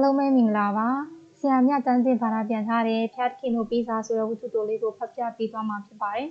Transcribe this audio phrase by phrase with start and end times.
[0.00, 0.88] အားလုံးပဲမင်္ဂလာပါ
[1.38, 6.28] ဆရာမြတ်တန်းတင်ဘာသာပြန်ထားတဲ့ဖျားတခင်တို့ပေးစာဆိုတဲ့ဝတ္ထုတိုလေးကိုဖတ်ပြပေးသွားမှာဖြစ်ပါတယ်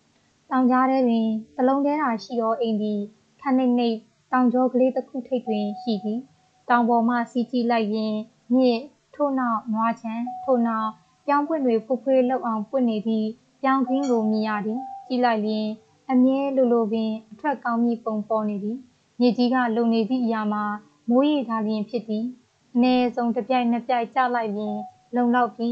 [0.50, 3.00] ။တောင်ကြားထဲတွင်တလုံးထဲသာရှိသောအိမ်သည်
[3.40, 3.98] ခန်းနှိမ့်နှိမ့်
[4.32, 6.20] တောင်ကျောကလေးတစ်ခုထိပ်တွင်ရှိသည်။
[6.70, 8.14] တောင်ပေါ်မှစီးကြည့်လိုက်ရင်
[8.54, 8.80] မြစ်
[9.14, 10.14] ထို့နောက်နွားချံ
[10.44, 10.90] ထို့နောက်
[11.26, 13.28] ပြောင်းပွင့်တွေဖွဖွေးလောက်အောင်ပွင့်နေသည့်
[13.62, 15.66] ပြောင်းခင်းကိုမြင်ရသည်။ကြည့်လိုက်ရင်
[16.10, 18.78] အမြဲလိုလိုပင်အထက်ကောင်းမြပုံပေါ်နေသည်။
[19.20, 20.64] မြေကြီးကလုံနေသည့်အရာမှာ
[21.08, 22.49] မိုးရေထားလျင်ဖြစ်သည်။အ
[22.82, 24.76] နည်းဆုံးတစ်ပြိုင်နှစ်ပြိုင်ကျလိုက်ရင်
[25.16, 25.70] လုံလောက်ပြီ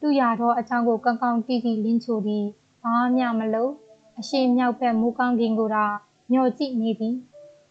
[0.00, 2.44] သူရသောအချောင်းကိုကောင်းကောင်းတီးတီးလင်းချိုသည်
[2.82, 3.72] ဘာမှမလုပ်
[4.18, 5.86] အရှိမြောက်ဘက်မူကောင်းကင်ကိုသာ
[6.32, 7.16] ညော်ကြည့်နေသည်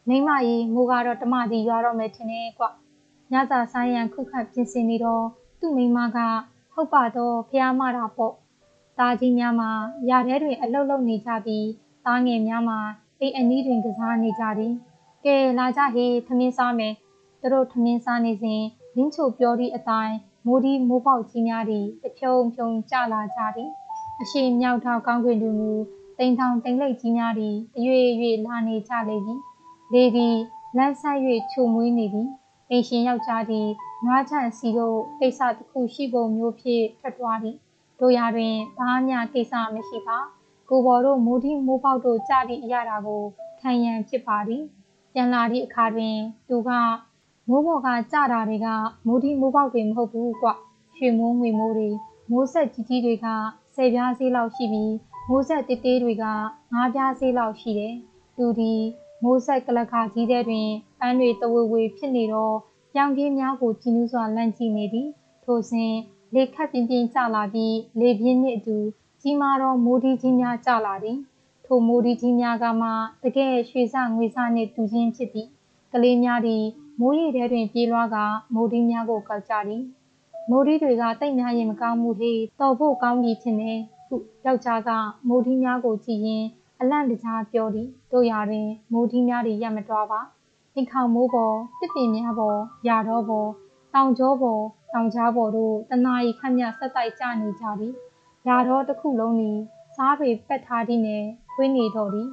[0.07, 2.65] မိမကြီးမူကတော့တမသည်ရွာတော့မယ်ထင်တယ်ကွ
[3.31, 5.25] ညစာဆိုင်ရန်ခုခတ်ပြင်ဆင်နေတော့
[5.59, 6.17] သူ့မိမက
[6.73, 8.33] ဟုတ်ပါတော့ဖះမတာပေါ့
[8.99, 9.69] တာကြီးများမှာ
[10.09, 11.67] ရာထဲတွင်အလုတ်လုတ်နေကြပြီး
[12.05, 12.79] သားငယ်များမှာ
[13.19, 14.73] အိမ်အနီးတွင်ကစားနေကြသည်
[15.25, 16.93] ကဲလာကြဟေးသမင်းစားမယ်
[17.41, 18.61] သူတို့ထမင်းစားနေစဉ်
[18.95, 20.15] လင်းချိုပြောသည့်အတိုင်း
[20.45, 23.69] မိုးဒီမိုးပေါက်ကြီးများသည်တဖြုံဖြုံကျလာကြသည်
[24.21, 25.71] အရှိမြောက်ထောက်ကောင်းကင်တွင်မူ
[26.17, 29.39] တိမ်ထောင်တိမ်လိပ်ကြီးများသည်တရွေ့ရွေ့လာနေကြလေသည်
[29.93, 30.35] လေသည်
[30.77, 31.21] လမ်းဆိုင်၍
[31.51, 32.29] ချုံမွေးနေသည်
[32.69, 33.67] အိမ်ရှင်ယောက်ျားသည်
[34.05, 37.55] နွားချန့်စီတို့ကိစ္စတစ်ခုရှိပုံမျိုးဖြင့်ထွက်သွားသည်
[37.99, 40.17] တို့ရာတွင်ဘာမှကိစ္စမရှိပါ
[40.69, 43.21] ကိုဘော်တို့မိုးဒီမိုးပေါက်တို့ကြသည့်အရာတာကို
[43.61, 44.63] ခံရန်ဖြစ်ပါသည်
[45.13, 46.15] ပြန်လာသည့်အခါတွင်
[46.49, 46.69] သူက
[47.49, 48.67] မိုးပေါ်ကကြတာတွေက
[49.05, 50.49] မိုးဒီမိုးပေါက်တွေမဟုတ်ဘူးကွ
[50.97, 51.89] ရွှေမိုးငွေမိုးတွေ
[52.31, 53.27] မိုးဆက်ကြီးကြီးတွေက
[53.75, 54.93] ဆယ်ပြားစေးလောက်ရှိပြီး
[55.29, 56.23] မိုးဆက်တေးသေးတွေက
[56.73, 57.93] ငါးပြားစေးလောက်ရှိတယ်
[58.37, 58.73] သူဒီ
[59.23, 62.55] မိုးဆက်ကလခါကြီးတဲ့တွင်ပန်းတွေတဝေဝေဖြစ်နေတော့
[62.93, 65.07] ပြောင်းကြီးများကိုကြည်နူးစွာလန့်ကြည့်နေသည်
[65.43, 65.93] ထိုစဉ်
[66.33, 68.77] လေခတ်ပြင်းပြင်းကျလာပြီးလေပြင်းနှင့်အတူ
[69.21, 71.17] ကြီးမားသောမိုးဒီကြီးများကျလာသည်
[71.65, 72.89] ထိုမိုးဒီကြီးများကမှ
[73.23, 75.47] တကယ်ရွှေစငွေစနှင့်တူချင်းဖြစ်သည်
[75.93, 76.63] ကလေးများသည်
[76.99, 78.17] မိုးရေထဲတွင်ပြေးလွှားက
[78.53, 79.83] မိုးဒီများကိုကောက်ကြသည်
[80.49, 84.89] မိုးဒီတွေကတိတ်များရင်မကောင်းမှုဟေးတော်ဖို့ကောင်းပြီထင်တယ်ဟုယောက်ျားက
[85.27, 86.45] မိုးဒီများကိုကြည့်ရင်
[86.79, 90.19] အလန့်တကြားပြောသည်တို့ရာတွင်မိုးဒီများတွေရက်မတွားပါ
[90.73, 93.49] အိမ်ခေါမိုးပေါ်တစ်ပင်များပေါ်ရာတော့ပေါ်
[93.93, 94.61] တောင်ကျောပေါ်
[94.93, 97.93] တောင်ကြားပေါ်တို့တနာရီခန့်မြဆက်တိုက်ကျနေကြသည်
[98.47, 99.57] ရာတော့တစ်ခုလုံးသည်
[99.95, 102.27] စားပေပက်ထားသည့်နယ်ခွေးနေတော်သည်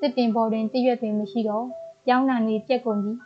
[0.00, 1.66] တစ်ပင်ပေါ်တွင်တရွက်တွင်မရှိတော့
[2.10, 3.18] ပြောင်းနံတွေပြက်ကုန်သည်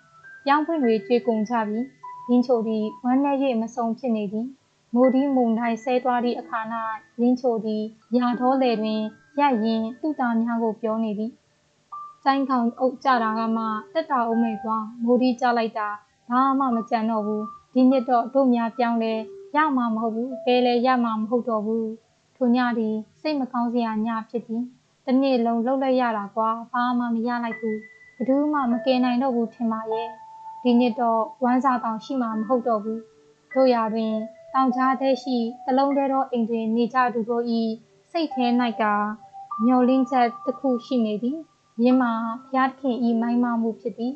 [0.44, 1.80] ပြောင်းဖွင့်တွေကျွေကုန်ကြပြီ။
[2.28, 4.46] လင်းချိုသည်ဝမ်းနည်း၍မဆုံးဖြစ်နေသည်။
[4.94, 6.60] မိုးဒီမုန်တိုင်းဆဲသွားသည့်အခါ၌
[7.20, 7.82] လင်းချိုသည်
[8.16, 9.00] ရာတော်လေတွင်
[9.38, 11.32] ရက်ရင်သူ့သားများကိုပြောနေသည်။
[12.22, 15.88] စိုင်းခေါင်အုပ်ကြတာကမှတက်တာအောင်မဲ့ကွာမိုးဒီကြလိုက်တာ
[16.30, 17.42] ဘာမှမကြံတော့ဘူး။
[17.74, 19.14] ဒီနှစ်တော့တို့များပြောင်းလဲ
[19.56, 21.86] ရမှာမဟုတ်ဘူး။ကဲလဲရမှာမဟုတ်တော့ဘူး။
[22.36, 24.62] ထိုညသည်စိတ်မကောင်းစရာညဖြစ်သည်။
[25.06, 27.78] တနေ့လုံးလှုပ်လိုက်ရတာကွာဘာမှမရလိုက်ဘူး။
[28.15, 30.09] ဘယ်သူမှမကယ်နိုင်တော့ဘူးထင်ပါရဲ့။
[30.63, 33.01] ဒီနှစ်တော့ဝမ်းစာတောင်ရှိမှာမဟုတ်တော့ဘူး
[33.53, 34.13] တို့ရာတွင်
[34.53, 37.43] တောင်ကြားထဲရှိတလုံးတဲသောအိမ်တွင်နေကြသူတို့၏
[38.11, 38.45] စိတ်ထဲ၌
[38.81, 38.83] က
[39.65, 41.37] မျောလင်းချက်တစ်ခုရှိနေသည်
[41.83, 42.13] ရင်းမှာ
[42.45, 44.13] ဘုရားသခင်ဤမိုင်းမမှုဖြစ်သည်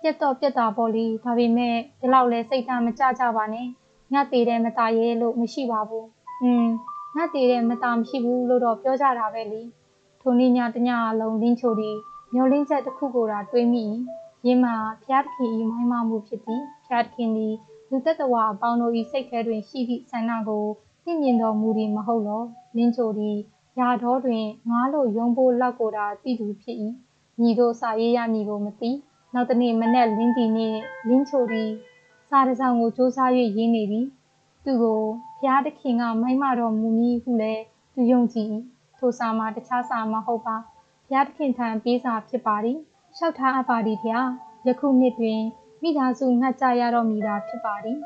[0.00, 3.66] ပြတ်တော့ပြတ်တာပေါ့လေဒါပေမဲ့ဒီလောက်လဲစိတ်ထားမကြကြပါနဲ့
[4.12, 6.06] ငါသေးတယ်မตายရဲလို့မရှိပါဘူး
[6.42, 6.66] อืม
[7.16, 9.62] ငါသေးတယ်မตายမရှိဘူးလို့တော့ပြောကြတာပဲလေ
[10.20, 10.90] ထိုနေ့ညတည
[11.20, 11.96] လုံးလင်းချိုသည်
[12.33, 13.85] မျောလင်းချက်တစ်ခုကိုသာတွေးမိ
[14.45, 17.55] ယင်းမှာဖျားသခင်၏မိုင်းမမှုဖြစ်သည်ဖျားသခင်သည်
[17.89, 20.65] လူသက်တဝါအပေါင်းတို့၏စိတ်ထဲတွင်ရှိသည့်ဆန္ဒကို
[21.03, 22.43] သိမြင်တော်မူသည်မဟုတ်လော
[22.75, 23.37] လင်းချိုသည်
[23.79, 26.77] ရာတော်တွင်ငားလိုယုံဖို့လောက်ကိုသာသိသူဖြစ်၏
[27.41, 28.89] ညီတို့စာရေးရမည်ကိုမသိ
[29.33, 31.69] နောက်တနေ့မနက်လင်းတီနှင့်လင်းချိုသည်
[32.29, 34.05] စာတစောင်ကိုစူးစမ်း၍ရင်းနေသည်
[34.63, 35.01] သူကို
[35.39, 37.63] ဖျားသခင်ကမိုင်းမတော်မူမည်ဟုလည်း
[37.93, 38.47] သူယုံကြည်၏
[38.97, 40.55] ထိုစာမှာတခြားစာမဟုတ်ပါ
[41.11, 42.77] ဖျားသခင်ထံပေးစာဖြစ်ပါသည်
[43.15, 44.19] လျှောက်ထားအပ်ပါသည်ဗျာ
[44.67, 45.41] ယခုနှစ်တွင်
[45.81, 47.97] မိသားစုငှက်ကြရတော့မည်သာဖြစ်ပါသည်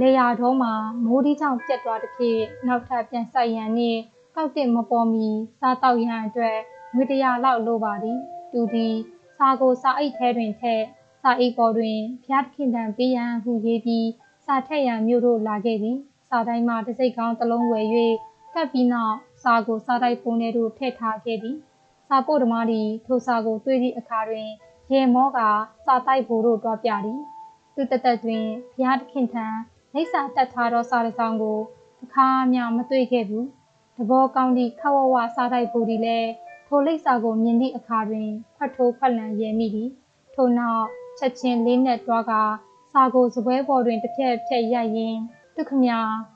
[0.00, 0.72] လေယာတော်မှာ
[1.04, 4.00] မိုးဒီကြောင့်ပြတ်သွားသည်ဖြင့်နောက်ထပ်ပြန်ဆိုင်ရန်နှင့်
[4.36, 5.28] ကောက်တစ်မပေါ်မီ
[5.60, 6.56] စားတောက်ရန်အတွက်
[6.94, 8.18] ငွေတရာလောက်လိုပါသည်
[8.52, 8.94] သူသည်
[9.36, 10.82] စာကိုစာအိတ်ထဲတွင်ထည့်
[11.22, 14.08] စာအိတ်ပေါ်တွင်ဖျားခင်တံပေးရန်ဟုရေးပြီး
[14.44, 15.98] စာထက်ရန်မြို့တို့လာခဲ့သည်
[16.28, 17.86] စာတိုင်းမှာတစိတ်ကောင်းတစ်လုံးဝယ်၍
[18.54, 21.56] ကပ်ပြီးနောက်စာကိုစာတိုက်ပုံထဲသို့ထည့်ထားခဲ့သည်
[22.08, 24.48] စာပို့ဓမ္မသည်ထိုစာကိုတွေ့သည့်အခါတွင်
[24.92, 25.38] ရေမောက
[25.86, 27.20] စာတိုက်ဖို့တို့တွားပြသည်
[27.74, 28.44] သူတသက်တွင်
[28.74, 29.46] ဘုရားသခင်ထံ
[29.94, 31.58] လိပ်စာတက်ထားသောစာတစ်စောင်ကို
[31.98, 33.46] တစ်ခါမှမတွေ့ခဲ့ဘူး
[33.96, 36.18] တဘောကောင်းသည့်ခဝဝစာတိုက်ဖို့ဒီလဲ
[36.66, 39.90] ထိုလိပ်စာကိုမြင်သည့်အခါတွင်ဖတ်ထိုးဖတ်လန်ရဲမိသည်
[40.34, 40.86] ထို့နောက်
[41.18, 42.32] ချက်ချင်းလေးနဲ့တွားက
[42.92, 45.18] စာကိုစပွဲပေါ်တွင်တစ်ဖြက်ဖြက်ရိုက်ရင်း
[45.54, 45.84] သူခမ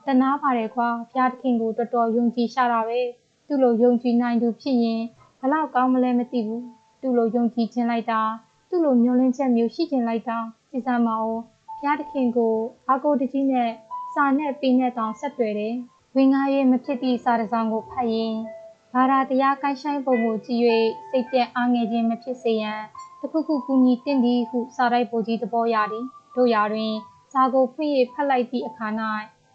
[0.05, 2.99] တနာပါတယ်ကွာဘုရားသခင်ကိုတော်တော်ယုံကြည်ရှာတာပဲ
[3.47, 5.01] သူ့လိုယုံကြည်နိုင်သူဖြစ်ရင်
[5.41, 6.63] ဘလောက်ကောင်းမလဲမသိဘူး
[7.01, 8.21] သူ့လိုယုံကြည်ခြင်းလိုက်တာ
[8.69, 10.37] သူ့လိုမျောလင်းချက်မျိုးရှိခြင်းလိုက်တာ
[10.69, 11.33] ကြည်စမ်းမအောင်
[11.67, 12.55] ဖဘုရားသခင်ကို
[12.89, 13.71] အာကိုတကြီးနဲ့
[14.13, 15.75] စာနဲ့ပြီးနဲ့တောင်ဆက်တွေ့တယ်။
[16.15, 16.41] ဝင်ငါ၍
[16.71, 18.35] မဖြစ်သည့်စာတစ်စောင်ကိုဖတ်ရင်
[18.93, 20.61] ဘာသာတရားကိုင်းဆိုင်ပုံကိုကြည့်၍
[21.09, 22.79] စိတ်ပြက်အားငယ်ခြင်းမဖြစ်စေရန်
[23.21, 26.05] တခုခုကူညီတင့်သည်ဟုစာရိုက်ပိုကြီးသဘောရသည်
[26.35, 26.93] တို့ရာတွင်
[27.33, 28.87] စာကိုဖွင့်၍ဖတ်လိုက်သည့်အခါ၌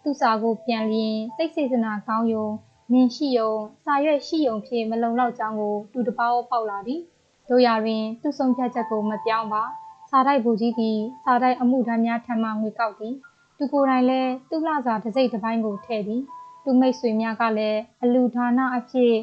[0.02, 2.46] သူစာကိုပြန်လျင်စိတ်စေတနာကောင်းယုံ
[2.92, 3.52] မြင်ရှိယုံ
[3.84, 7.00] စာရွက်ရှိယုံဖြင့်မလုံလောက်ကြောင်းကိုတူတပေါပေါက်လာသည်
[7.48, 9.62] တို့ရာတွင်သူဆုံးဖြတ်ချက်ကိုမပြောင်းပါ
[10.10, 13.14] စာတိုက်ဘူကြီးသည်စာတိုက်အမှုထမ်းများထံမှငွေကောက်သည်
[13.58, 16.22] သူကိုယ်တိုင်လည်းသူ့လှစာတစ်စိတ်တစ်ပိုင်းကိုထည့်သည်
[16.64, 19.14] သူမိတ်ဆွေများကလည်းအလူဒါနအဖြစ်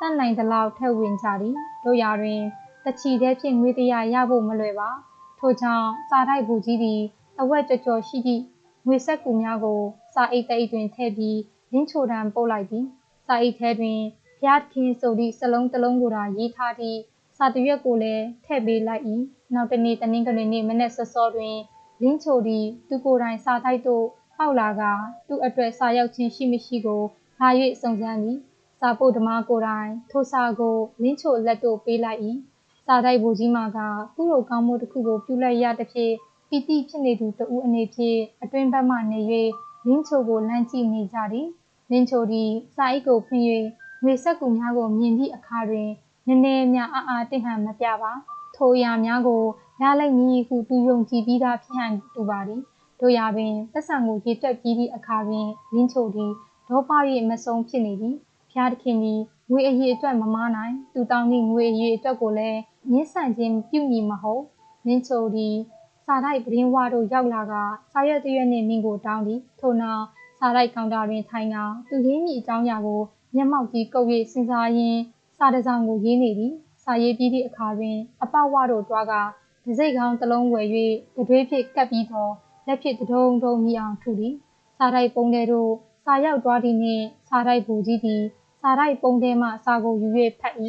[0.00, 1.54] တတ်နိုင်သလောက်ထည့်ဝင်ကြသည်
[1.84, 2.42] တို့ရာတွင်
[2.84, 4.90] တချီတဲ့ဖြင့်ငွေတရားရဖို့မလွယ်ပါ
[5.38, 7.00] ထို့ကြောင့်စာတိုက်ဘူကြီးသည်
[7.40, 8.42] အဝက်ကြော်ကြော်ရှိသည့်
[8.86, 9.80] ငွေဆက်ကူများကို
[10.14, 11.38] စာအိတ်တိတ်တွင်ထည့်ပြီး
[11.72, 12.86] လင်းချိုတံပို့လိုက်သည်
[13.26, 14.00] စာအိတ်ထဲတွင်
[14.40, 16.98] ဖျားခင်ဆိုသည့်စလုံးတစ်လုံးကိုသာရေးထားသည့်
[17.36, 19.02] စာတရွက်ကိုလည်းထည့်ပေးလိုက်၏
[19.54, 21.56] နောက်တနေ့တနင်္ဂနွေနေ့မနေ့စောစောတွင်
[22.02, 24.04] လင်းချိုသည်သူကိုယ်တိုင်စာတိုက်သို့
[24.36, 24.82] ပေါက်လာက
[25.28, 27.02] သူ့အတွက်စာရောက်ခြင်းရှိမရှိကို
[27.40, 27.48] လာ၍
[27.82, 28.38] စုံစမ်းသည်
[28.80, 32.20] စာပို့ဓမားကိုယ်တိုင်ထိုစာကိုလင်းချိုလက်သို့ပေးလိုက်၏
[32.86, 33.78] စာတိုက်ဘူကြီးမှာက
[34.16, 36.14] ကုလိုကောင်းမှုတစ်ခုကိုပြုလိုက်ရသဖြင့်
[36.48, 39.20] ပီတိဖြစ်နေသူတဦးအနေဖြင့်အတွင်ဘက်မှနေ၍
[39.86, 41.48] လင်းချိုကိုလမ်းကြည့်နေကြသည်
[41.90, 43.44] လင်းချိုသည်စာအိတ်ကိုဖွင့်၍
[44.02, 45.88] ငွေဆက်ကူများကိုမြင်သည့်အခါတွင်
[46.26, 48.12] နည်းနည်းများအားအားတင့်ဟန်မပြပါ
[48.56, 49.42] ထိုအရာများကို
[49.82, 52.60] ရလိုက်မည်ဟုသူယုံကြည်ပြီးသားဖြစ်ဟန်တူပါသည်
[53.00, 56.32] တို့ရာပင်သက်ဆံကိုရေတွက်ပြီးသည့်အခါတွင်လင်းချိုသည်
[56.68, 56.90] ဒေါပ၍
[57.30, 58.16] မဆုံးဖြစ်နေသည်
[58.50, 59.20] ဖျားသခင်သည်
[59.50, 64.42] ငွေအရေးအတွက်မမနိုင်သူတောင်းသည့်ငွေအရေးအတွက်ကိုလည်းညှင်းဆန်ခြင်းပြုမည်မဟုတ်
[64.86, 65.54] လင်းချိုသည်
[66.04, 67.52] စာတိုက်ပရင်ဝါတို့ရောက်လာက
[67.92, 70.04] စာရွက်တရွက်နှင့်မင်းကိုတောင်းသည်ထို့နောက်
[70.44, 71.56] စာတိုက်ကောင်တာတွင်ထိုင်က
[71.88, 73.00] သူရင်းမိအကြောင်းအရာကို
[73.34, 75.00] မျက်မှောက်ကြီးကုပ်၍စဉ်းစားရင်း
[75.36, 76.54] စာတစောင်ကိုရေးနေသည်
[76.84, 79.12] စာရေးပြီးသည့်အခါတွင် အပဝတို့တွားက
[79.64, 80.66] ဒစိတ်ကောင်းတစ်လုံးဝယ်၍
[81.16, 82.32] တတွေးဖြင့်ကပ်ပြီးတော့
[82.66, 84.34] လက်ဖြင့်တဒုံဒုံမြအောင်ထူသည်
[84.76, 85.70] စာတိုက်ပုံးတဲ့တို့
[86.04, 88.22] စာရောက်တွားသည်နှင့်စာတိုက်ဘူကြီးသည်
[88.60, 90.08] စာတိုက်ပုံးထဲမှစာကိုယူ၍
[90.40, 90.56] ဖတ်၏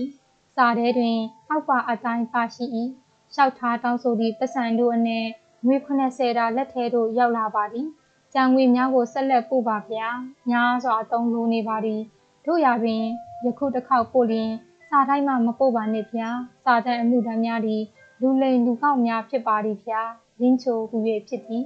[0.55, 1.17] စာထဲတွင်
[1.49, 2.65] အောက်ပါအတိုင်းပါရှိ၏
[3.33, 5.27] လျှောက်ထားတောင်းဆိုသည့်ပတ်စံတို့အနက်
[5.65, 5.75] ငွေ
[6.07, 7.87] 80တာလက်ထဲသို့ရောက်လာပါသည်
[8.33, 10.07] ကြံငွေများကိုဆက်လက်ပို့ပါဗျာ
[10.49, 12.01] များစွာအသုံးလိုနေပါသည်
[12.45, 13.01] တို့ရာတွင်
[13.45, 14.51] ယခုတစ်ခေါက်ပို့လျင်
[14.89, 16.29] စာတိုင်းမှမပို့ပါနဲ့ဗျာ
[16.65, 17.81] စာတန်အမှုတမ်းများသည်
[18.21, 20.01] လူလိန်လူကောက်များဖြစ်ပါသည်ဗျာ
[20.39, 20.97] လင်းချိုဟူ၍
[21.27, 21.63] ဖြစ်သည်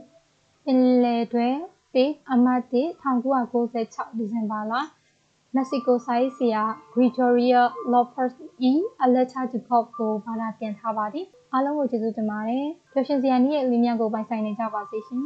[0.63, 1.55] ပင်လယ်တွင်
[1.93, 2.81] ပေအမတ်တိ
[3.35, 4.73] 1996ဒီဇင်ဘာလ
[5.55, 7.61] မက္ဆီကိုဆိုင်ဆီယာဂရီတိုရီယာ
[7.91, 8.29] လော့ပတ်
[8.69, 15.23] ဤအလက်ချာဂျူကော့ကိုဘာသာပြန်ထားပါသည်အားလုံးကိုကျေးဇူးတင်ပါတယ်ပျော်ရွှင်စရာနည်းရဲ့အလေးများကိုပိုင်ဆိုင်နေကြပါစေရှင်